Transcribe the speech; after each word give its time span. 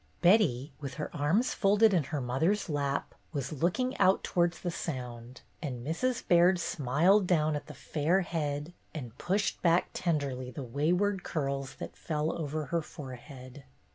Betty, 0.23 0.71
with 0.81 0.95
her 0.95 1.15
arms 1.15 1.53
folded 1.53 1.93
in 1.93 2.05
her 2.05 2.19
mother's 2.21 2.67
lap, 2.69 3.13
was 3.33 3.61
looking 3.61 3.95
out 3.99 4.23
towards 4.23 4.61
the 4.61 4.71
Sound, 4.71 5.41
and 5.61 5.85
Mrs. 5.85 6.27
Baird 6.27 6.59
smiled 6.59 7.27
down 7.27 7.55
at 7.55 7.67
the 7.67 7.75
fair 7.75 8.21
head 8.21 8.73
and 8.95 9.15
pushed 9.19 9.61
back 9.61 9.91
tenderly 9.93 10.49
the 10.49 10.63
wayward 10.63 11.21
curls 11.21 11.75
that 11.75 11.95
fell 11.95 12.35
over 12.35 12.65
her 12.73 12.81
forehead. 12.81 13.63